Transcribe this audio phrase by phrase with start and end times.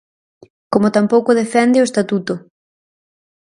[0.73, 2.33] Como tampouco defende o Estatuto.